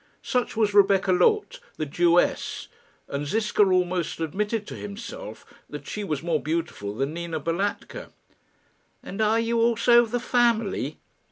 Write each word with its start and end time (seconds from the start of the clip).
Such 0.23 0.57
was 0.57 0.73
Rebecca 0.73 1.11
Loth 1.11 1.59
the 1.77 1.85
Jewess, 1.85 2.69
and 3.07 3.27
Ziska 3.27 3.61
almost 3.61 4.19
admitted 4.19 4.65
to 4.65 4.75
himself 4.75 5.45
that 5.69 5.85
she 5.85 6.03
was 6.03 6.23
more 6.23 6.41
beautiful 6.41 6.95
than 6.95 7.13
Nina 7.13 7.39
Balatka. 7.39 8.09
"And 9.03 9.21
are 9.21 9.39
you 9.39 9.59
also 9.61 10.01
of 10.01 10.09
the 10.09 10.19
family?" 10.19 10.97